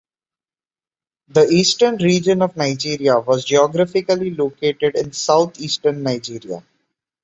The 1.27 1.47
Eastern 1.51 1.97
region 1.97 2.41
of 2.41 2.57
Nigeria 2.57 3.19
was 3.19 3.45
geographically 3.45 4.31
located 4.31 4.95
in 4.95 5.13
Southeastern 5.13 6.01
Nigeria. 6.01 6.63